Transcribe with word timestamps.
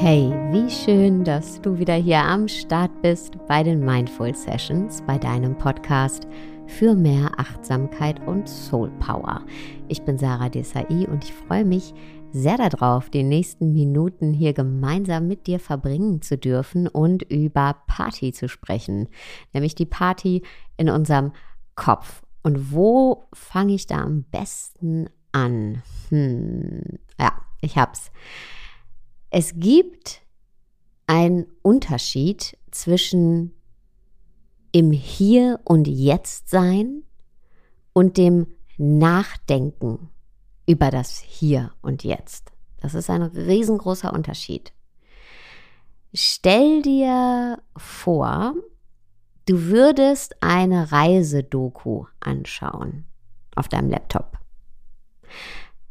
Wie 0.00 0.70
schön, 0.70 1.24
dass 1.24 1.60
du 1.60 1.76
wieder 1.76 1.94
hier 1.94 2.20
am 2.20 2.46
Start 2.46 3.02
bist 3.02 3.36
bei 3.48 3.64
den 3.64 3.84
Mindful 3.84 4.32
Sessions, 4.32 5.02
bei 5.02 5.18
deinem 5.18 5.58
Podcast 5.58 6.28
für 6.66 6.94
mehr 6.94 7.32
Achtsamkeit 7.36 8.24
und 8.26 8.48
Soul 8.48 8.90
Power. 9.00 9.44
Ich 9.88 10.02
bin 10.02 10.16
Sarah 10.16 10.50
Desai 10.50 10.86
und 11.08 11.24
ich 11.24 11.32
freue 11.32 11.64
mich 11.64 11.94
sehr 12.30 12.56
darauf, 12.56 13.10
die 13.10 13.24
nächsten 13.24 13.72
Minuten 13.72 14.32
hier 14.32 14.52
gemeinsam 14.52 15.26
mit 15.26 15.48
dir 15.48 15.58
verbringen 15.58 16.22
zu 16.22 16.38
dürfen 16.38 16.86
und 16.86 17.24
über 17.24 17.76
Party 17.88 18.32
zu 18.32 18.48
sprechen, 18.48 19.08
nämlich 19.52 19.74
die 19.74 19.86
Party 19.86 20.42
in 20.76 20.90
unserem 20.90 21.32
Kopf. 21.74 22.22
Und 22.44 22.72
wo 22.72 23.24
fange 23.34 23.74
ich 23.74 23.88
da 23.88 23.96
am 23.96 24.22
besten 24.22 25.10
an? 25.32 25.82
Hm, 26.10 26.82
ja, 27.18 27.32
ich 27.60 27.76
hab's. 27.76 28.12
Es 29.30 29.52
gibt 29.56 30.22
einen 31.06 31.46
Unterschied 31.62 32.56
zwischen 32.70 33.54
im 34.72 34.92
Hier 34.92 35.60
und 35.64 35.86
Jetzt 35.86 36.48
sein 36.50 37.02
und 37.92 38.16
dem 38.16 38.46
Nachdenken 38.78 40.10
über 40.66 40.90
das 40.90 41.18
Hier 41.18 41.72
und 41.82 42.04
Jetzt. 42.04 42.52
Das 42.80 42.94
ist 42.94 43.10
ein 43.10 43.22
riesengroßer 43.22 44.12
Unterschied. 44.12 44.72
Stell 46.14 46.82
dir 46.82 47.60
vor, 47.76 48.54
du 49.46 49.62
würdest 49.64 50.36
eine 50.42 50.90
Reisedoku 50.90 52.06
anschauen 52.20 53.04
auf 53.56 53.68
deinem 53.68 53.90
Laptop. 53.90 54.38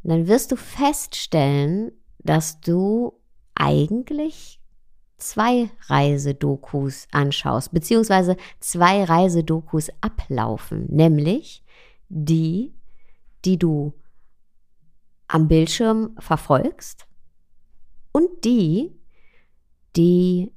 Dann 0.04 0.28
wirst 0.28 0.52
du 0.52 0.56
feststellen, 0.56 1.92
dass 2.20 2.62
du 2.62 3.20
eigentlich 3.60 4.60
zwei 5.18 5.70
Reisedokus 5.88 7.08
anschaust, 7.12 7.72
beziehungsweise 7.72 8.38
zwei 8.60 9.04
Reisedokus 9.04 9.90
ablaufen, 10.02 10.86
nämlich 10.90 11.64
die, 12.10 12.74
die 13.46 13.58
du 13.58 13.94
am 15.28 15.48
Bildschirm 15.48 16.16
verfolgst 16.20 17.08
und 18.12 18.30
die, 18.46 18.96
die 19.96 20.54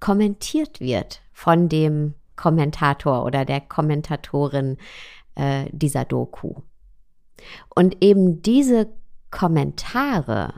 kommentiert 0.00 0.80
wird 0.80 1.22
von 1.32 1.68
dem 1.68 2.14
Kommentator 2.36 3.24
oder 3.24 3.44
der 3.44 3.60
Kommentatorin 3.60 4.76
äh, 5.34 5.66
dieser 5.72 6.04
Doku. 6.04 6.54
Und 7.74 8.02
eben 8.02 8.42
diese 8.42 8.88
Kommentare 9.30 10.54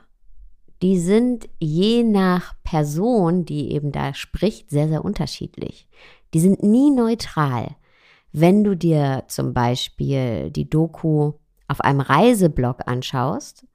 die 0.82 0.98
sind 0.98 1.48
je 1.60 2.02
nach 2.02 2.54
Person, 2.64 3.44
die 3.44 3.72
eben 3.72 3.92
da 3.92 4.14
spricht, 4.14 4.70
sehr, 4.70 4.88
sehr 4.88 5.04
unterschiedlich. 5.04 5.88
Die 6.34 6.40
sind 6.40 6.62
nie 6.62 6.90
neutral. 6.90 7.76
Wenn 8.32 8.64
du 8.64 8.76
dir 8.76 9.24
zum 9.28 9.54
Beispiel 9.54 10.50
die 10.50 10.68
Doku 10.68 11.34
auf 11.68 11.80
einem 11.82 12.00
Reiseblog 12.00 12.80
anschaust, 12.86 13.66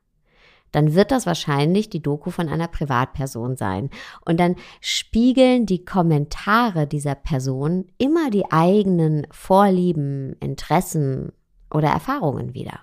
dann 0.72 0.96
wird 0.96 1.12
das 1.12 1.26
wahrscheinlich 1.26 1.90
die 1.90 2.02
Doku 2.02 2.30
von 2.30 2.50
einer 2.50 2.68
Privatperson 2.68 3.56
sein. 3.56 3.90
Und 4.26 4.40
dann 4.40 4.56
spiegeln 4.82 5.66
die 5.66 5.86
Kommentare 5.86 6.88
dieser 6.88 7.16
Person 7.16 7.86
immer 7.98 8.30
die 8.30 8.52
eigenen 8.52 9.28
Vorlieben, 9.32 10.36
Interessen 10.42 11.32
oder 11.74 11.88
Erfahrungen 11.88 12.54
wieder. 12.54 12.82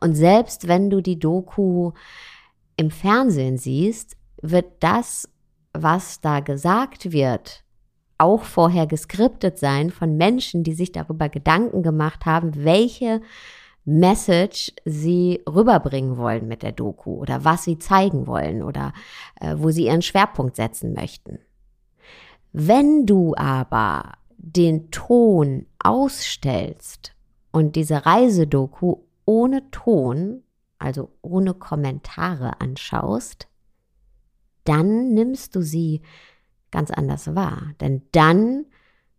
Und 0.00 0.14
selbst 0.14 0.66
wenn 0.66 0.88
du 0.88 1.02
die 1.02 1.18
Doku 1.18 1.92
im 2.78 2.90
Fernsehen 2.90 3.58
siehst, 3.58 4.16
wird 4.40 4.66
das, 4.80 5.28
was 5.74 6.22
da 6.22 6.40
gesagt 6.40 7.12
wird, 7.12 7.64
auch 8.16 8.42
vorher 8.42 8.86
geskriptet 8.86 9.58
sein 9.58 9.90
von 9.90 10.16
Menschen, 10.16 10.62
die 10.62 10.74
sich 10.74 10.92
darüber 10.92 11.28
Gedanken 11.28 11.82
gemacht 11.82 12.24
haben, 12.24 12.64
welche 12.64 13.20
Message 13.84 14.72
sie 14.84 15.42
rüberbringen 15.48 16.16
wollen 16.16 16.46
mit 16.46 16.62
der 16.62 16.72
Doku 16.72 17.14
oder 17.14 17.44
was 17.44 17.64
sie 17.64 17.78
zeigen 17.78 18.26
wollen 18.26 18.62
oder 18.62 18.92
äh, 19.40 19.54
wo 19.56 19.70
sie 19.70 19.86
ihren 19.86 20.02
Schwerpunkt 20.02 20.56
setzen 20.56 20.92
möchten. 20.92 21.38
Wenn 22.52 23.06
du 23.06 23.34
aber 23.36 24.12
den 24.36 24.90
Ton 24.90 25.66
ausstellst 25.78 27.14
und 27.50 27.76
diese 27.76 28.06
Reisedoku 28.06 28.96
ohne 29.24 29.70
Ton 29.70 30.42
also 30.78 31.12
ohne 31.22 31.54
Kommentare 31.54 32.60
anschaust, 32.60 33.48
dann 34.64 35.14
nimmst 35.14 35.56
du 35.56 35.62
sie 35.62 36.02
ganz 36.70 36.90
anders 36.90 37.34
wahr. 37.34 37.72
Denn 37.80 38.02
dann 38.12 38.66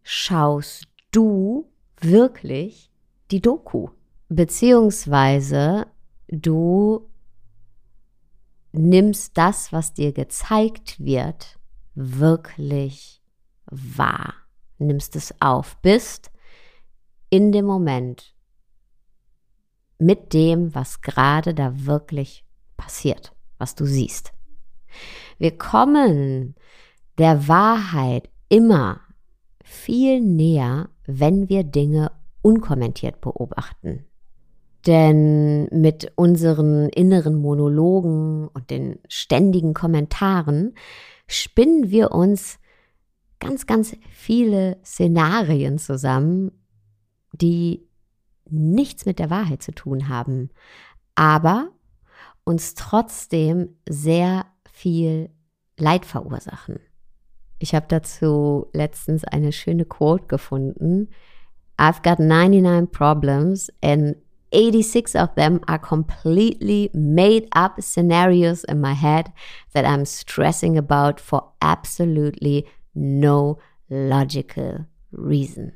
schaust 0.03 0.87
du 1.11 1.69
wirklich 1.99 2.91
die 3.31 3.41
Doku. 3.41 3.89
Beziehungsweise 4.29 5.87
du 6.27 7.09
nimmst 8.71 9.37
das, 9.37 9.73
was 9.73 9.93
dir 9.93 10.13
gezeigt 10.13 11.03
wird, 11.03 11.57
wirklich 11.95 13.21
wahr. 13.65 14.33
Nimmst 14.77 15.15
es 15.15 15.33
auf, 15.41 15.77
bist 15.81 16.31
in 17.29 17.51
dem 17.51 17.65
Moment 17.65 18.33
mit 19.99 20.33
dem, 20.33 20.73
was 20.73 21.01
gerade 21.01 21.53
da 21.53 21.85
wirklich 21.85 22.45
passiert, 22.77 23.33
was 23.57 23.75
du 23.75 23.85
siehst. 23.85 24.31
Wir 25.37 25.57
kommen 25.57 26.55
der 27.17 27.47
Wahrheit 27.47 28.29
immer 28.47 29.01
viel 29.63 30.21
näher, 30.21 30.89
wenn 31.05 31.49
wir 31.49 31.63
Dinge 31.63 32.11
unkommentiert 32.41 33.21
beobachten. 33.21 34.05
Denn 34.87 35.65
mit 35.65 36.13
unseren 36.15 36.87
inneren 36.89 37.35
Monologen 37.35 38.47
und 38.47 38.69
den 38.69 38.99
ständigen 39.09 39.73
Kommentaren 39.73 40.73
spinnen 41.27 41.91
wir 41.91 42.11
uns 42.11 42.59
ganz, 43.39 43.67
ganz 43.67 43.95
viele 44.09 44.77
Szenarien 44.83 45.77
zusammen, 45.77 46.51
die 47.33 47.88
nichts 48.51 49.05
mit 49.05 49.19
der 49.19 49.29
Wahrheit 49.29 49.61
zu 49.61 49.71
tun 49.71 50.09
haben, 50.09 50.49
aber 51.15 51.69
uns 52.43 52.73
trotzdem 52.73 53.75
sehr 53.87 54.45
viel 54.71 55.29
Leid 55.77 56.05
verursachen. 56.05 56.79
Ich 57.59 57.75
habe 57.75 57.85
dazu 57.89 58.67
letztens 58.73 59.23
eine 59.23 59.51
schöne 59.51 59.85
Quote 59.85 60.27
gefunden. 60.27 61.09
I've 61.77 62.01
got 62.03 62.19
99 62.19 62.91
problems 62.91 63.69
and 63.81 64.15
86 64.51 65.15
of 65.15 65.35
them 65.35 65.61
are 65.67 65.77
completely 65.77 66.89
made 66.93 67.47
up 67.51 67.81
scenarios 67.81 68.63
in 68.63 68.81
my 68.81 68.93
head 68.93 69.31
that 69.73 69.85
I'm 69.85 70.05
stressing 70.05 70.77
about 70.77 71.19
for 71.19 71.53
absolutely 71.61 72.65
no 72.95 73.59
logical 73.89 74.85
reason. 75.11 75.73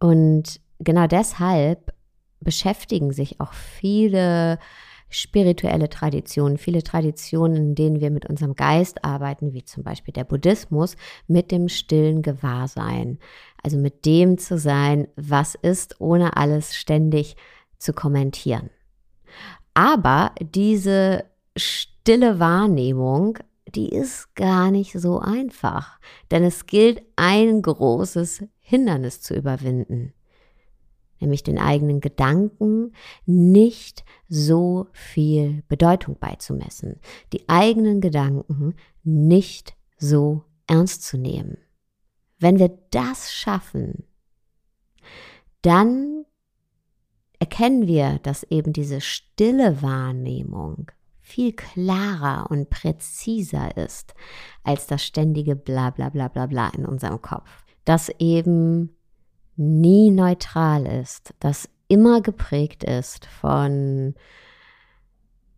Und 0.00 0.60
genau 0.78 1.06
deshalb 1.06 1.92
beschäftigen 2.40 3.12
sich 3.12 3.40
auch 3.40 3.52
viele 3.52 4.58
spirituelle 5.10 5.88
Traditionen, 5.88 6.58
viele 6.58 6.82
Traditionen, 6.82 7.56
in 7.56 7.74
denen 7.74 8.00
wir 8.00 8.10
mit 8.10 8.26
unserem 8.26 8.54
Geist 8.54 9.04
arbeiten, 9.04 9.52
wie 9.52 9.64
zum 9.64 9.82
Beispiel 9.82 10.12
der 10.12 10.24
Buddhismus, 10.24 10.96
mit 11.26 11.50
dem 11.50 11.68
stillen 11.68 12.22
Gewahrsein. 12.22 13.18
Also 13.62 13.78
mit 13.78 14.04
dem 14.04 14.38
zu 14.38 14.58
sein, 14.58 15.08
was 15.16 15.54
ist, 15.54 16.00
ohne 16.00 16.36
alles 16.36 16.76
ständig 16.76 17.36
zu 17.78 17.92
kommentieren. 17.92 18.70
Aber 19.74 20.32
diese 20.40 21.24
stille 21.56 22.38
Wahrnehmung, 22.38 23.38
die 23.74 23.88
ist 23.88 24.34
gar 24.34 24.70
nicht 24.70 24.92
so 24.98 25.18
einfach, 25.18 25.98
denn 26.30 26.44
es 26.44 26.66
gilt 26.66 27.02
ein 27.16 27.62
großes 27.62 28.44
Hindernis 28.60 29.20
zu 29.20 29.34
überwinden 29.34 30.12
nämlich 31.20 31.42
den 31.42 31.58
eigenen 31.58 32.00
Gedanken, 32.00 32.92
nicht 33.26 34.04
so 34.28 34.88
viel 34.92 35.62
Bedeutung 35.68 36.16
beizumessen, 36.18 37.00
die 37.32 37.48
eigenen 37.48 38.00
Gedanken 38.00 38.74
nicht 39.02 39.74
so 39.96 40.44
ernst 40.66 41.04
zu 41.04 41.18
nehmen. 41.18 41.58
Wenn 42.38 42.58
wir 42.58 42.78
das 42.90 43.32
schaffen, 43.32 44.04
dann 45.62 46.24
erkennen 47.38 47.86
wir, 47.86 48.18
dass 48.22 48.44
eben 48.44 48.72
diese 48.72 49.00
stille 49.00 49.82
Wahrnehmung 49.82 50.90
viel 51.20 51.52
klarer 51.52 52.50
und 52.50 52.70
präziser 52.70 53.76
ist 53.76 54.14
als 54.62 54.86
das 54.86 55.04
ständige 55.04 55.56
bla 55.56 55.90
bla 55.90 56.08
bla 56.08 56.28
bla 56.28 56.46
bla 56.46 56.68
in 56.68 56.86
unserem 56.86 57.20
Kopf. 57.20 57.64
Dass 57.84 58.08
eben 58.18 58.96
nie 59.58 60.10
neutral 60.10 60.86
ist, 60.86 61.34
das 61.40 61.68
immer 61.88 62.20
geprägt 62.22 62.84
ist 62.84 63.26
von 63.26 64.14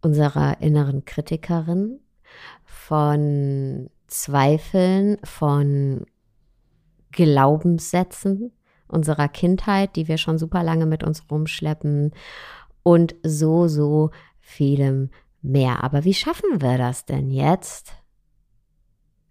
unserer 0.01 0.61
inneren 0.61 1.05
Kritikerin, 1.05 2.01
von 2.65 3.91
Zweifeln 4.07 5.19
von 5.23 6.07
Glaubenssätzen 7.13 8.53
unserer 8.89 9.29
Kindheit, 9.29 9.95
die 9.97 10.09
wir 10.09 10.19
schon 10.19 10.39
super 10.39 10.63
lange 10.63 10.87
mit 10.87 11.05
uns 11.05 11.31
rumschleppen 11.31 12.13
und 12.83 13.15
so, 13.23 13.69
so 13.69 14.11
vielem 14.41 15.11
mehr. 15.43 15.85
Aber 15.85 16.05
wie 16.05 16.15
schaffen 16.15 16.61
wir 16.61 16.79
das 16.79 17.05
denn 17.05 17.31
jetzt, 17.31 17.93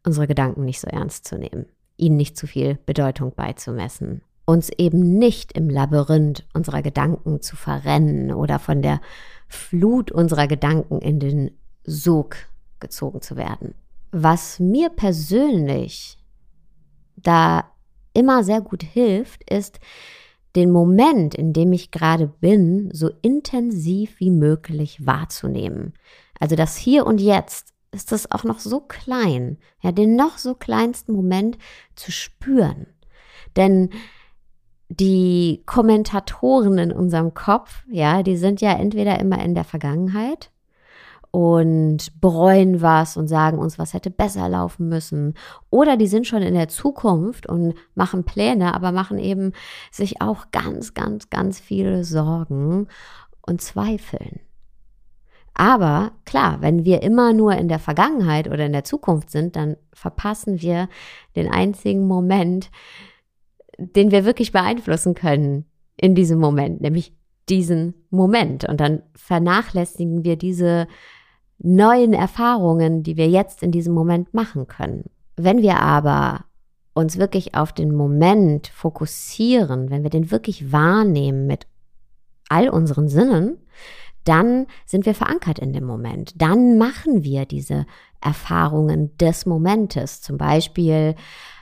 unsere 0.06 0.27
Gedanken 0.27 0.63
nicht 0.63 0.80
so 0.80 0.88
ernst 0.88 1.27
zu 1.27 1.38
nehmen, 1.38 1.66
ihnen 1.98 2.16
nicht 2.16 2.38
zu 2.38 2.48
viel 2.48 2.75
Bedeutung 2.86 3.33
beizumessen, 3.36 4.21
uns 4.50 4.72
eben 4.80 5.19
nicht 5.19 5.51
im 5.51 5.69
Labyrinth 5.69 6.44
unserer 6.56 6.81
Gedanken 6.81 7.40
zu 7.40 7.56
verrennen 7.56 8.34
oder 8.34 8.57
von 8.57 8.81
der 8.81 9.00
Flut 9.48 10.12
unserer 10.12 10.48
Gedanken 10.48 10.98
in 11.00 11.19
den 11.19 11.51
Sog 11.84 12.36
gezogen 12.80 13.22
zu 13.22 13.38
werden. 13.38 13.75
Was 14.12 14.60
mir 14.60 14.90
persönlich 14.90 16.18
da 17.16 17.72
immer 18.13 18.44
sehr 18.44 18.60
gut 18.62 18.81
hilft, 18.81 19.48
ist, 19.48 19.80
den 20.56 20.72
Moment, 20.72 21.36
in 21.36 21.54
dem 21.54 21.72
ich 21.72 21.92
gerade 21.92 22.25
bin, 22.25 22.90
so 22.92 23.12
intensiv 23.22 24.19
wie 24.19 24.31
möglich 24.31 25.06
wahrzunehmen. 25.06 25.94
Also 26.40 26.56
das 26.56 26.75
Hier 26.75 27.06
und 27.06 27.22
Jetzt 27.22 27.75
ist 27.92 28.12
das 28.12 28.31
auch 28.31 28.44
noch 28.44 28.57
so 28.57 28.80
klein, 28.80 29.60
ja, 29.84 29.92
den 29.92 30.16
noch 30.16 30.40
so 30.40 30.56
kleinsten 30.56 31.13
Moment 31.13 31.60
zu 31.94 32.12
spüren. 32.12 32.88
Denn 33.56 33.92
die 34.90 35.62
Kommentatoren 35.66 36.78
in 36.80 36.92
unserem 36.92 37.34
Kopf, 37.34 37.84
ja, 37.90 38.24
die 38.24 38.38
sind 38.38 38.60
ja 38.60 38.74
entweder 38.74 39.20
immer 39.20 39.40
in 39.44 39.54
der 39.54 39.64
Vergangenheit 39.64 40.52
und 41.32 42.20
bereuen 42.20 42.82
was 42.82 43.16
und 43.16 43.28
sagen 43.28 43.60
uns, 43.60 43.78
was 43.78 43.94
hätte 43.94 44.10
besser 44.10 44.50
laufen 44.50 44.90
müssen. 44.90 45.36
Oder 45.70 45.96
die 45.96 46.08
sind 46.08 46.26
schon 46.26 46.42
in 46.42 46.56
der 46.56 46.70
Zukunft 46.70 47.48
und 47.48 47.76
machen 47.94 48.24
Pläne, 48.24 48.74
aber 48.74 48.92
machen 48.92 49.20
eben 49.20 49.54
sich 49.92 50.22
auch 50.22 50.48
ganz, 50.52 50.96
ganz, 50.96 51.30
ganz 51.30 51.60
viele 51.60 52.04
Sorgen 52.04 52.88
und 53.46 53.62
zweifeln. 53.62 54.40
Aber 55.54 56.14
klar, 56.26 56.62
wenn 56.62 56.86
wir 56.86 57.04
immer 57.04 57.34
nur 57.34 57.54
in 57.54 57.68
der 57.68 57.80
Vergangenheit 57.80 58.48
oder 58.48 58.66
in 58.66 58.72
der 58.72 58.86
Zukunft 58.86 59.30
sind, 59.30 59.56
dann 59.56 59.76
verpassen 59.94 60.62
wir 60.62 60.88
den 61.36 61.52
einzigen 61.52 62.08
Moment, 62.08 62.72
den 63.80 64.12
wir 64.12 64.26
wirklich 64.26 64.52
beeinflussen 64.52 65.14
können 65.14 65.66
in 65.98 66.16
diesem 66.16 66.40
Moment, 66.40 66.81
nämlich 66.81 67.14
diesen 67.50 67.94
Moment. 68.10 68.66
Und 68.66 68.80
dann 68.80 69.02
vernachlässigen 69.16 70.24
wir 70.24 70.36
diese 70.36 70.88
neuen 71.58 72.14
Erfahrungen, 72.14 73.04
die 73.04 73.18
wir 73.18 73.28
jetzt 73.28 73.64
in 73.64 73.72
diesem 73.72 73.94
Moment 73.94 74.34
machen 74.34 74.68
können. 74.68 75.06
Wenn 75.36 75.62
wir 75.62 75.80
aber 75.80 76.46
uns 76.94 77.18
wirklich 77.18 77.56
auf 77.56 77.74
den 77.74 77.94
Moment 77.94 78.68
fokussieren, 78.68 79.90
wenn 79.90 80.04
wir 80.04 80.10
den 80.10 80.31
wirklich 80.31 80.72
wahrnehmen 80.72 81.48
mit 81.48 81.68
all 82.50 82.70
unseren 82.70 83.08
Sinnen, 83.08 83.58
dann 84.26 84.68
sind 84.86 85.06
wir 85.06 85.16
verankert 85.16 85.60
in 85.60 85.74
dem 85.74 85.86
Moment. 85.86 86.34
Dann 86.42 86.78
machen 86.78 87.24
wir 87.24 87.46
diese 87.46 87.86
Erfahrungen 88.22 89.16
des 89.18 89.46
Momentes. 89.46 90.22
Zum 90.22 90.38
Beispiel 90.38 91.16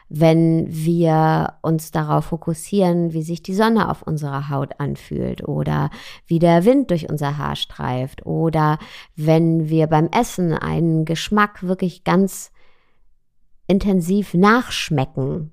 wenn 0.10 0.68
wir 0.70 1.56
uns 1.62 1.92
darauf 1.92 2.26
fokussieren, 2.26 3.14
wie 3.14 3.24
sich 3.24 3.44
die 3.44 3.54
Sonne 3.54 3.90
auf 3.90 4.02
unserer 4.02 4.50
Haut 4.50 4.80
anfühlt 4.80 5.48
oder 5.48 5.90
wie 6.26 6.40
der 6.40 6.66
Wind 6.66 6.92
durch 6.92 7.10
unser 7.10 7.38
Haar 7.38 7.56
streift 7.56 8.26
oder 8.26 8.78
wenn 9.16 9.70
wir 9.70 9.88
beim 9.88 10.10
Essen 10.12 10.54
einen 10.54 11.04
Geschmack 11.04 11.64
wirklich 11.64 12.04
ganz 12.04 12.52
intensiv 13.68 14.34
nachschmecken 14.34 15.52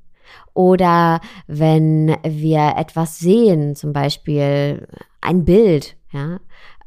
oder 0.55 1.21
wenn 1.49 2.17
wir 2.23 2.75
etwas 2.77 3.19
sehen, 3.19 3.75
zum 3.75 3.93
Beispiel 3.93 4.87
ein 5.21 5.45
Bild, 5.45 5.97
ja, 6.13 6.39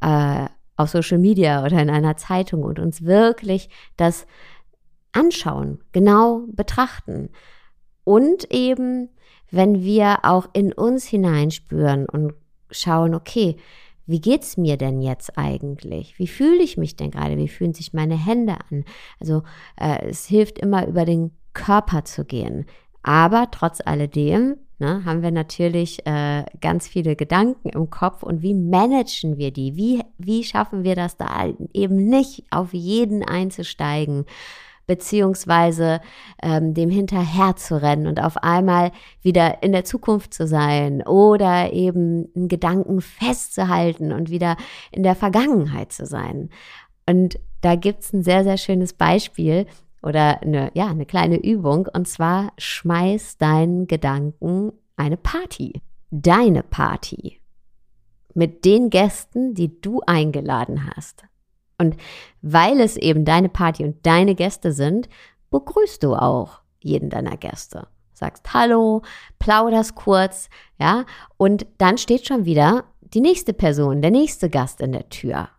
äh, 0.02 0.48
auf 0.78 0.90
Social 0.90 1.18
Media 1.18 1.66
oder 1.66 1.82
in 1.82 1.90
einer 1.90 2.18
Zeitung 2.18 2.64
und 2.64 2.80
uns 2.80 3.04
wirklich 3.04 3.70
das 3.98 4.26
anschauen, 5.12 5.80
genau 5.92 6.46
betrachten, 6.50 7.30
und 8.08 8.54
eben, 8.54 9.10
wenn 9.52 9.84
wir 9.84 10.20
auch 10.24 10.48
in 10.54 10.72
uns 10.72 11.06
hineinspüren 11.06 12.08
und 12.08 12.36
schauen, 12.72 13.14
okay, 13.14 13.58
wie 14.06 14.22
geht's 14.22 14.56
mir 14.56 14.78
denn 14.78 15.02
jetzt 15.02 15.38
eigentlich? 15.38 16.18
Wie 16.18 16.28
fühle 16.28 16.64
ich 16.64 16.78
mich 16.78 16.96
denn 16.96 17.12
gerade? 17.12 17.36
Wie 17.36 17.50
fühlen 17.50 17.74
sich 17.74 17.92
meine 17.92 18.16
Hände 18.16 18.56
an? 18.72 18.86
Also 19.20 19.44
äh, 19.76 20.08
es 20.08 20.26
hilft 20.26 20.58
immer 20.58 20.88
über 20.88 21.04
den 21.04 21.32
Körper 21.52 22.06
zu 22.06 22.24
gehen. 22.24 22.66
Aber 23.04 23.50
trotz 23.52 23.82
alledem 23.82 24.56
ne, 24.80 25.04
haben 25.04 25.22
wir 25.22 25.32
natürlich 25.32 26.08
äh, 26.08 26.46
ganz 26.62 26.88
viele 26.88 27.18
Gedanken 27.18 27.68
im 27.68 27.90
Kopf 27.90 28.24
und 28.24 28.42
wie 28.42 28.54
managen 28.54 29.36
wir 29.36 29.52
die? 29.52 29.76
Wie, 29.76 30.02
wie 30.18 30.46
schaffen 30.46 30.86
wir 30.86 30.96
das 30.96 31.18
da 31.18 31.46
eben 31.74 32.06
nicht 32.06 32.46
auf 32.52 32.74
jeden 32.74 33.26
einzusteigen? 33.26 34.24
Beziehungsweise 34.88 36.00
ähm, 36.42 36.74
dem 36.74 36.90
hinterher 36.90 37.56
zu 37.58 37.80
rennen 37.80 38.08
und 38.08 38.24
auf 38.24 38.38
einmal 38.38 38.92
wieder 39.22 39.62
in 39.62 39.74
der 39.74 39.84
Zukunft 39.84 40.34
zu 40.34 40.48
sein 40.48 41.06
oder 41.06 41.74
eben 41.74 42.30
einen 42.36 42.48
Gedanken 42.48 43.02
festzuhalten 43.02 44.14
und 44.14 44.30
wieder 44.32 44.56
in 44.92 45.04
der 45.04 45.16
Vergangenheit 45.16 45.92
zu 45.92 46.06
sein. 46.06 46.50
Und 47.06 47.40
da 47.62 47.76
gibt's 47.76 48.14
ein 48.14 48.24
sehr, 48.24 48.44
sehr 48.44 48.58
schönes 48.58 48.94
Beispiel 48.94 49.68
oder 50.02 50.42
eine, 50.42 50.72
ja, 50.74 50.88
eine 50.88 51.06
kleine 51.06 51.38
Übung 51.44 51.88
und 51.94 52.08
zwar 52.08 52.54
schmeiß 52.58 53.38
deinen 53.38 53.88
Gedanken 53.88 54.72
eine 54.96 55.18
Party. 55.18 55.82
Deine 56.10 56.64
Party. 56.64 57.42
Mit 58.34 58.64
den 58.66 58.90
Gästen, 58.90 59.54
die 59.54 59.82
du 59.82 60.02
eingeladen 60.06 60.90
hast. 60.96 61.26
Und 61.78 61.96
weil 62.42 62.80
es 62.80 62.98
eben 62.98 63.26
deine 63.26 63.50
Party 63.50 63.84
und 63.84 64.06
deine 64.06 64.36
Gäste 64.36 64.72
sind, 64.72 65.10
begrüßt 65.52 66.04
du 66.04 66.16
auch 66.16 66.62
jeden 66.80 67.10
deiner 67.10 67.38
Gäste. 67.38 67.88
Sagst 68.14 68.52
Hallo, 68.54 69.04
plauderst 69.38 69.96
kurz, 69.96 70.50
ja, 70.80 71.06
und 71.38 71.68
dann 71.78 72.00
steht 72.00 72.26
schon 72.26 72.46
wieder 72.46 72.86
die 73.02 73.22
nächste 73.22 73.54
Person, 73.54 74.02
der 74.02 74.12
nächste 74.12 74.50
Gast 74.50 74.82
in 74.82 74.92
der 74.92 75.10
Tür. 75.10 75.50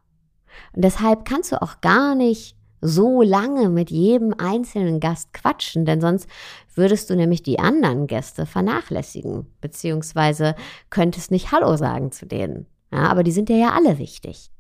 Und 0.75 0.85
deshalb 0.85 1.25
kannst 1.25 1.53
du 1.53 1.63
auch 1.63 1.81
gar 1.81 2.17
nicht 2.17 2.57
so 2.81 3.23
lange 3.23 3.69
mit 3.69 3.91
jedem 3.91 4.35
einzelnen 4.39 5.01
Gast 5.01 5.33
quatschen, 5.33 5.85
denn 5.85 6.01
sonst 6.01 6.29
würdest 6.75 7.11
du 7.11 7.17
nämlich 7.17 7.43
die 7.43 7.59
anderen 7.59 8.07
Gäste 8.07 8.47
vernachlässigen, 8.47 9.47
beziehungsweise 9.61 10.55
könntest 10.91 11.31
nicht 11.31 11.53
Hallo 11.53 11.77
sagen 11.77 12.13
zu 12.13 12.27
denen. 12.27 12.67
Ja, 12.93 13.09
aber 13.09 13.23
die 13.23 13.33
sind 13.33 13.49
dir 13.49 13.57
ja 13.57 13.71
alle 13.73 13.99
wichtig. 13.99 14.51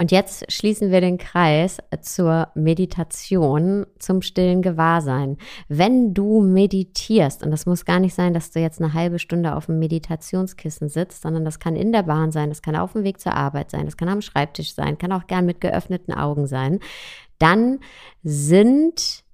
Und 0.00 0.12
jetzt 0.12 0.50
schließen 0.52 0.92
wir 0.92 1.00
den 1.00 1.18
Kreis 1.18 1.78
zur 2.02 2.48
Meditation, 2.54 3.84
zum 3.98 4.22
stillen 4.22 4.62
Gewahrsein. 4.62 5.38
Wenn 5.68 6.14
du 6.14 6.40
meditierst, 6.40 7.42
und 7.42 7.50
das 7.50 7.66
muss 7.66 7.84
gar 7.84 7.98
nicht 7.98 8.14
sein, 8.14 8.32
dass 8.32 8.52
du 8.52 8.60
jetzt 8.60 8.80
eine 8.80 8.94
halbe 8.94 9.18
Stunde 9.18 9.56
auf 9.56 9.66
dem 9.66 9.80
Meditationskissen 9.80 10.88
sitzt, 10.88 11.22
sondern 11.22 11.44
das 11.44 11.58
kann 11.58 11.74
in 11.74 11.90
der 11.90 12.04
Bahn 12.04 12.30
sein, 12.30 12.48
das 12.48 12.62
kann 12.62 12.76
auf 12.76 12.92
dem 12.92 13.02
Weg 13.02 13.20
zur 13.20 13.34
Arbeit 13.34 13.72
sein, 13.72 13.86
das 13.86 13.96
kann 13.96 14.08
am 14.08 14.22
Schreibtisch 14.22 14.72
sein, 14.72 14.98
kann 14.98 15.10
auch 15.10 15.26
gern 15.26 15.46
mit 15.46 15.60
geöffneten 15.60 16.14
Augen 16.14 16.46
sein, 16.46 16.78
dann 17.40 17.80
sind 18.22 19.24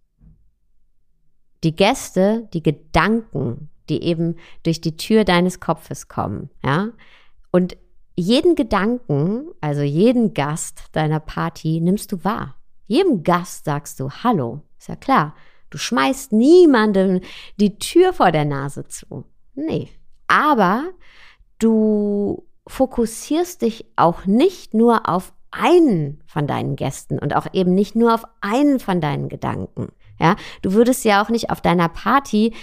die 1.63 1.77
Gäste, 1.77 2.49
die 2.55 2.63
Gedanken, 2.63 3.69
die 3.91 4.03
eben 4.03 4.37
durch 4.63 4.81
die 4.81 4.97
Tür 4.97 5.25
deines 5.25 5.61
Kopfes 5.61 6.09
kommen, 6.09 6.49
ja, 6.65 6.89
und 7.51 7.77
jeden 8.17 8.55
Gedanken, 8.55 9.49
also 9.61 9.83
jeden 9.83 10.35
Gast 10.35 10.85
deiner 10.93 11.21
Party 11.21 11.81
nimmst 11.81 12.13
du 12.13 12.25
wahr. 12.25 12.57
Jedem 12.87 13.23
Gast 13.23 13.65
sagst 13.65 13.99
du 14.01 14.11
Hallo. 14.11 14.61
Ist 14.79 14.89
ja 14.89 14.97
klar. 14.97 15.35
Du 15.71 15.79
schmeißt 15.79 16.33
niemandem 16.33 17.21
die 17.57 17.79
Tür 17.79 18.13
vor 18.13 18.31
der 18.31 18.45
Nase 18.45 18.87
zu. 18.87 19.25
Nee. 19.55 19.89
Aber 20.29 20.91
du 21.59 22.47
fokussierst 22.67 23.63
dich 23.63 23.87
auch 23.97 24.27
nicht 24.27 24.75
nur 24.75 25.09
auf 25.09 25.33
einen 25.51 26.23
von 26.27 26.47
deinen 26.47 26.77
Gästen 26.77 27.19
und 27.19 27.35
auch 27.35 27.47
eben 27.53 27.75
nicht 27.75 27.97
nur 27.97 28.15
auf 28.15 28.25
einen 28.41 28.81
von 28.81 29.01
deinen 29.01 29.29
Gedanken. 29.29 29.89
Ja, 30.19 30.37
du 30.63 30.73
würdest 30.73 31.05
ja 31.05 31.23
auch 31.23 31.29
nicht 31.29 31.51
auf 31.51 31.61
deiner 31.61 31.89
Party 31.89 32.55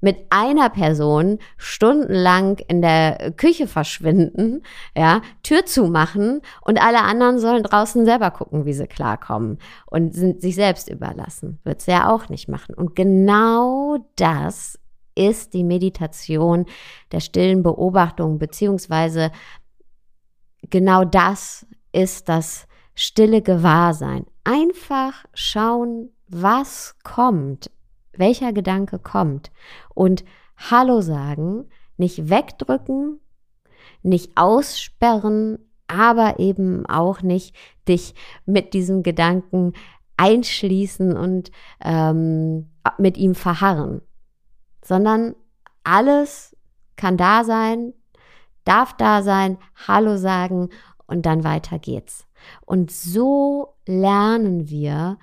mit 0.00 0.16
einer 0.30 0.70
Person 0.70 1.38
stundenlang 1.56 2.58
in 2.68 2.82
der 2.82 3.32
Küche 3.36 3.66
verschwinden, 3.66 4.62
ja, 4.96 5.22
Tür 5.42 5.66
zumachen 5.66 6.40
und 6.62 6.80
alle 6.80 7.02
anderen 7.02 7.38
sollen 7.38 7.62
draußen 7.62 8.04
selber 8.04 8.30
gucken, 8.30 8.64
wie 8.64 8.72
sie 8.72 8.86
klarkommen 8.86 9.58
und 9.86 10.14
sind 10.14 10.40
sich 10.40 10.54
selbst 10.54 10.88
überlassen. 10.88 11.58
Wird 11.64 11.80
sie 11.80 11.90
ja 11.90 12.10
auch 12.10 12.28
nicht 12.28 12.48
machen. 12.48 12.74
Und 12.74 12.94
genau 12.94 13.98
das 14.16 14.78
ist 15.14 15.52
die 15.52 15.64
Meditation 15.64 16.66
der 17.10 17.20
stillen 17.20 17.62
Beobachtung, 17.62 18.38
beziehungsweise 18.38 19.32
genau 20.70 21.04
das 21.04 21.66
ist 21.92 22.28
das 22.28 22.66
stille 22.94 23.42
Gewahrsein. 23.42 24.26
Einfach 24.44 25.24
schauen, 25.34 26.10
was 26.28 26.96
kommt, 27.02 27.70
welcher 28.12 28.52
Gedanke 28.52 28.98
kommt 28.98 29.50
und 29.94 30.24
Hallo 30.56 31.00
sagen, 31.00 31.68
nicht 31.96 32.30
wegdrücken, 32.30 33.20
nicht 34.02 34.36
aussperren, 34.36 35.58
aber 35.86 36.38
eben 36.38 36.84
auch 36.86 37.22
nicht 37.22 37.54
dich 37.86 38.14
mit 38.44 38.74
diesem 38.74 39.02
Gedanken 39.02 39.72
einschließen 40.16 41.16
und 41.16 41.50
ähm, 41.82 42.70
mit 42.98 43.16
ihm 43.16 43.34
verharren, 43.34 44.02
sondern 44.84 45.34
alles 45.84 46.56
kann 46.96 47.16
da 47.16 47.44
sein, 47.44 47.94
darf 48.64 48.96
da 48.96 49.22
sein, 49.22 49.58
Hallo 49.86 50.16
sagen 50.16 50.68
und 51.06 51.24
dann 51.24 51.44
weiter 51.44 51.78
geht's. 51.78 52.26
Und 52.66 52.90
so 52.90 53.74
lernen 53.86 54.68
wir, 54.68 55.18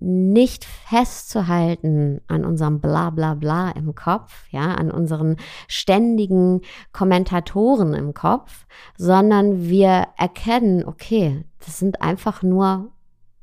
nicht 0.00 0.64
festzuhalten 0.64 2.20
an 2.26 2.44
unserem 2.44 2.80
bla 2.80 3.10
bla 3.10 3.34
bla 3.34 3.70
im 3.70 3.94
Kopf, 3.94 4.46
ja, 4.50 4.74
an 4.74 4.90
unseren 4.90 5.36
ständigen 5.68 6.60
Kommentatoren 6.92 7.94
im 7.94 8.14
Kopf, 8.14 8.66
sondern 8.96 9.68
wir 9.68 10.08
erkennen, 10.16 10.84
okay, 10.84 11.44
das 11.64 11.78
sind 11.78 12.02
einfach 12.02 12.42
nur 12.42 12.90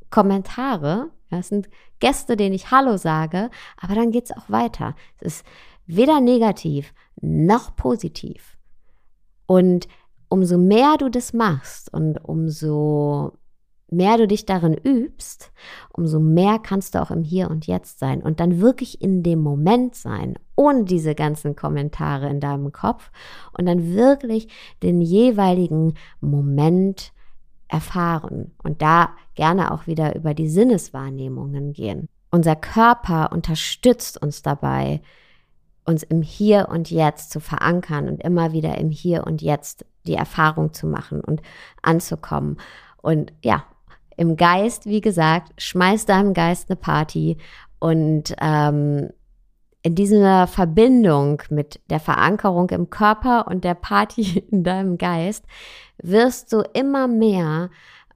Kommentare, 0.10 1.10
das 1.30 1.48
sind 1.48 1.70
Gäste, 2.00 2.36
denen 2.36 2.54
ich 2.54 2.72
Hallo 2.72 2.98
sage, 2.98 3.50
aber 3.80 3.96
dann 3.96 4.12
geht's 4.12 4.32
auch 4.32 4.50
weiter. 4.50 4.96
Es 5.20 5.38
ist 5.38 5.46
weder 5.86 6.20
negativ 6.20 6.94
noch 7.22 7.76
positiv. 7.76 8.58
Und 9.46 9.88
umso 10.30 10.58
mehr 10.58 10.96
du 10.98 11.10
das 11.10 11.34
machst 11.34 11.94
und 11.94 12.18
umso 12.24 13.34
mehr 13.92 14.18
du 14.18 14.28
dich 14.28 14.46
darin 14.46 14.74
übst, 14.74 15.52
umso 15.92 16.20
mehr 16.20 16.60
kannst 16.60 16.96
du 16.96 17.02
auch 17.02 17.12
im 17.12 17.24
Hier 17.24 17.52
und 17.52 17.68
Jetzt 17.68 18.00
sein 18.00 18.24
und 18.24 18.40
dann 18.40 18.62
wirklich 18.62 19.02
in 19.02 19.22
dem 19.22 19.40
Moment 19.40 19.96
sein, 19.96 20.36
ohne 20.56 20.86
diese 20.86 21.14
ganzen 21.14 21.56
Kommentare 21.56 22.30
in 22.30 22.40
deinem 22.40 22.72
Kopf 22.72 23.12
und 23.58 23.66
dann 23.66 23.94
wirklich 23.94 24.48
den 24.82 25.02
jeweiligen 25.02 25.96
Moment 26.22 27.12
erfahren 27.68 28.52
und 28.64 28.82
da 28.82 29.10
gerne 29.36 29.72
auch 29.72 29.88
wieder 29.88 30.16
über 30.16 30.34
die 30.34 30.50
Sinneswahrnehmungen 30.50 31.74
gehen. 31.74 32.08
Unser 32.32 32.56
Körper 32.56 33.32
unterstützt 33.32 34.22
uns 34.22 34.42
dabei, 34.42 35.02
uns 35.86 36.04
im 36.04 36.22
Hier 36.22 36.70
und 36.70 36.90
Jetzt 36.92 37.32
zu 37.32 37.40
verankern 37.40 38.08
und 38.08 38.24
immer 38.24 38.54
wieder 38.54 38.78
im 38.78 38.90
Hier 38.90 39.26
und 39.26 39.42
Jetzt 39.42 39.86
die 40.06 40.16
Erfahrung 40.16 40.74
zu 40.74 40.88
machen 40.88 41.22
und 41.22 41.42
anzukommen. 41.82 42.58
Und 43.02 43.34
ja, 43.44 43.66
im 44.22 44.38
Geist, 44.38 44.86
wie 44.86 45.02
gesagt, 45.02 45.52
schmeiß 45.60 46.06
deinem 46.06 46.36
Geist 46.36 46.70
eine 46.70 46.76
Party. 46.76 47.38
Und 47.80 48.36
ähm, 48.40 49.10
in 49.82 49.96
dieser 49.96 50.46
Verbindung 50.46 51.42
mit 51.50 51.82
der 51.90 52.00
Verankerung 52.00 52.70
im 52.70 52.92
Körper 52.92 53.48
und 53.48 53.64
der 53.64 53.74
Party 53.74 54.46
in 54.52 54.64
deinem 54.64 55.00
Geist 55.00 55.44
wirst 55.98 56.54
du 56.54 56.62
immer 56.74 57.08
mehr 57.08 57.72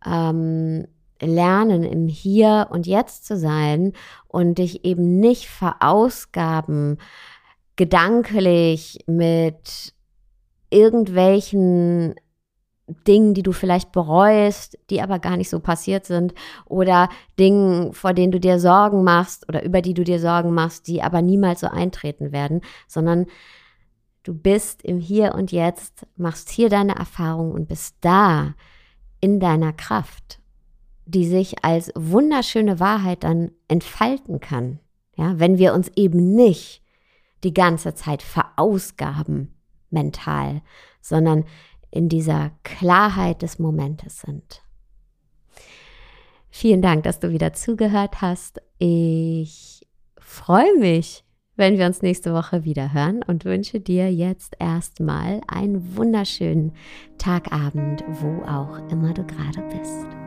ähm, 0.05 0.85
lernen, 1.19 1.81
im 1.81 2.07
Hier 2.07 2.67
und 2.69 2.85
Jetzt 2.85 3.25
zu 3.25 3.35
sein 3.35 3.93
und 4.27 4.59
dich 4.59 4.85
eben 4.85 5.19
nicht 5.19 5.47
verausgaben, 5.47 7.00
gedanklich 7.77 9.00
mit 9.07 9.91
irgendwelchen 10.69 12.13
Dingen, 12.87 13.33
die 13.33 13.43
du 13.43 13.51
vielleicht 13.51 13.91
bereust, 13.91 14.77
die 14.89 15.01
aber 15.01 15.19
gar 15.19 15.37
nicht 15.37 15.49
so 15.49 15.59
passiert 15.59 16.05
sind, 16.05 16.33
oder 16.65 17.09
Dingen, 17.39 17.93
vor 17.93 18.13
denen 18.13 18.31
du 18.31 18.39
dir 18.39 18.59
Sorgen 18.59 19.03
machst 19.03 19.49
oder 19.49 19.63
über 19.63 19.81
die 19.81 19.93
du 19.93 20.03
dir 20.03 20.19
Sorgen 20.19 20.53
machst, 20.53 20.87
die 20.87 21.01
aber 21.01 21.21
niemals 21.21 21.61
so 21.61 21.67
eintreten 21.67 22.31
werden, 22.31 22.61
sondern 22.87 23.25
du 24.23 24.33
bist 24.33 24.83
im 24.83 24.99
Hier 24.99 25.33
und 25.33 25.51
Jetzt, 25.51 26.05
machst 26.15 26.49
hier 26.49 26.69
deine 26.69 26.95
Erfahrung 26.95 27.51
und 27.51 27.67
bist 27.67 27.95
da 28.01 28.53
in 29.19 29.39
deiner 29.39 29.73
Kraft, 29.73 30.39
die 31.05 31.25
sich 31.25 31.63
als 31.63 31.91
wunderschöne 31.95 32.79
Wahrheit 32.79 33.23
dann 33.23 33.51
entfalten 33.67 34.39
kann. 34.39 34.79
Ja, 35.17 35.39
wenn 35.39 35.57
wir 35.57 35.73
uns 35.73 35.89
eben 35.95 36.35
nicht 36.35 36.83
die 37.43 37.53
ganze 37.53 37.95
Zeit 37.95 38.21
verausgaben 38.21 39.55
mental, 39.89 40.61
sondern 41.01 41.45
in 41.95 42.09
dieser 42.09 42.51
Klarheit 42.63 43.41
des 43.41 43.57
Momentes 43.57 44.21
sind. 44.21 44.61
Vielen 46.49 46.81
Dank, 46.81 47.03
dass 47.03 47.19
du 47.19 47.31
wieder 47.31 47.53
zugehört 47.53 48.21
hast. 48.21 48.61
Ich 48.77 49.85
freue 50.17 50.77
mich, 50.77 51.23
wenn 51.55 51.77
wir 51.77 51.85
uns 51.85 52.01
nächste 52.01 52.33
Woche 52.33 52.63
wieder 52.63 52.93
hören 52.93 53.23
und 53.23 53.45
wünsche 53.45 53.79
dir 53.79 54.11
jetzt 54.11 54.55
erstmal 54.59 55.41
einen 55.47 55.95
wunderschönen 55.95 56.73
Tagabend, 57.17 58.03
wo 58.07 58.43
auch 58.43 58.77
immer 58.89 59.13
du 59.13 59.25
gerade 59.25 59.61
bist. 59.69 60.25